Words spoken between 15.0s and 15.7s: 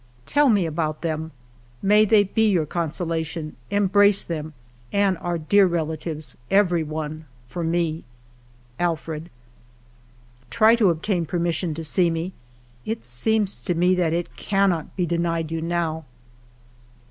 denied you